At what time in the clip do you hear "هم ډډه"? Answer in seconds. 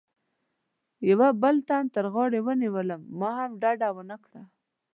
3.39-3.89